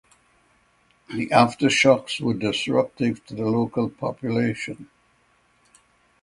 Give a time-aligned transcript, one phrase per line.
[1.13, 4.89] The aftershocks were disruptive to the local population.